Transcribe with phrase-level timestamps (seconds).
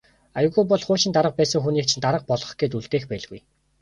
[0.43, 3.39] Аягүй бол хуучин дарга байсан хүнийг чинь дарга болгох гээд үлдээх байлгүй.